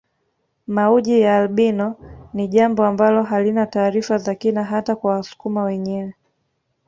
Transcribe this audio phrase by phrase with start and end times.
[0.67, 1.95] Mauji ya albino
[2.33, 6.13] ni jambo ambalo halina taarifa za kina hata kwa wasukuma wenyewe